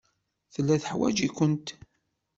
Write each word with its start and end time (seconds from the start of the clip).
Tella 0.53 0.75
teḥwaj-ikent. 0.83 1.67